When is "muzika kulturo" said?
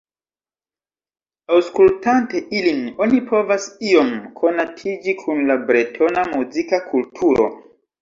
6.37-7.51